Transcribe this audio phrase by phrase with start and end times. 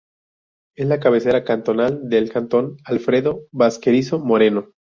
[0.75, 4.69] Es la cabecera cantonal del cantón Alfredo Baquerizo Moreno.